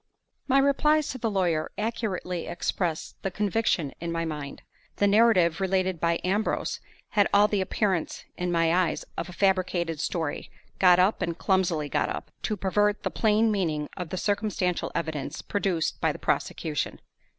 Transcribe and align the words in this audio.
MY 0.47 0.57
replies 0.57 1.09
to 1.09 1.19
the 1.19 1.29
lawyer 1.29 1.71
accurately 1.77 2.47
expressed 2.47 3.21
the 3.21 3.29
conviction 3.29 3.93
in 3.99 4.11
my 4.11 4.25
mind. 4.25 4.63
The 4.95 5.05
narrative 5.05 5.61
related 5.61 5.99
by 5.99 6.19
Ambrose 6.23 6.79
had 7.09 7.27
all 7.31 7.47
the 7.47 7.61
appearance, 7.61 8.25
in 8.35 8.51
my 8.51 8.73
eyes, 8.73 9.05
of 9.15 9.29
a 9.29 9.31
fabricated 9.31 9.99
story, 9.99 10.49
got 10.79 10.97
up, 10.97 11.21
and 11.21 11.37
clumsily 11.37 11.87
got 11.87 12.09
up, 12.09 12.31
to 12.41 12.57
pervert 12.57 13.03
the 13.03 13.11
plain 13.11 13.51
meaning 13.51 13.89
of 13.95 14.09
the 14.09 14.17
circumstantial 14.17 14.91
evidence 14.95 15.43
produced 15.43 16.01
by 16.01 16.11
the 16.11 16.17
prosecution. 16.17 16.99